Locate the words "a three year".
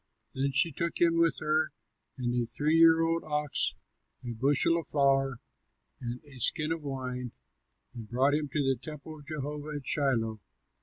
2.33-3.01